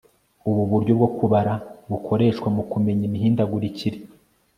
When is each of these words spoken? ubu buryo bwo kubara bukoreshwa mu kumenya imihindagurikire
ubu 0.49 0.61
buryo 0.71 0.91
bwo 0.97 1.09
kubara 1.17 1.53
bukoreshwa 1.91 2.47
mu 2.55 2.63
kumenya 2.71 3.03
imihindagurikire 3.09 3.97